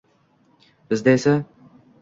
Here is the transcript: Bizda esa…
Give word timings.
Bizda 0.89 1.09
esa… 1.11 1.45